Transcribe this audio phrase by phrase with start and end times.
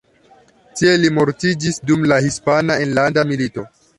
[0.79, 3.67] Tie li mortiĝis dum la Hispana Enlanda Milito.